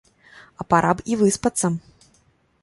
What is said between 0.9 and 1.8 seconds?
б і выспацца!